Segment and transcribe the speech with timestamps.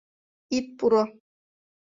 [0.57, 1.03] Ит пуро.